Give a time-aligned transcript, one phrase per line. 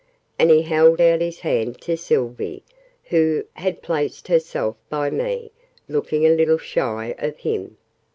[0.39, 2.63] And he held out his hand to Sylvie,
[3.03, 5.51] who had placed herself by me,
[5.87, 7.77] looking a little shy of him.